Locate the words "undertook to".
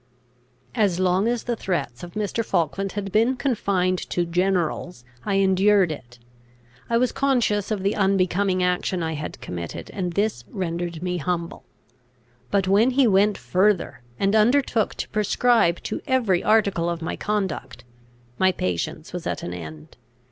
14.35-15.09